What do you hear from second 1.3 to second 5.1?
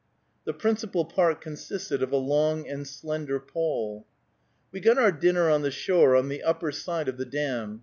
consisted of a long and slender pole. We got